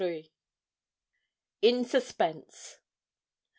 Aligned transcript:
IN 1.61 1.83
SUSPENSE. 1.85 2.79